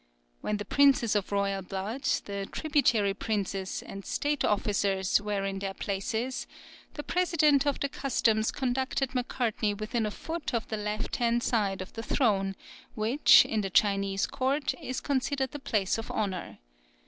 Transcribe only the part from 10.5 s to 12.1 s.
of the left hand side of the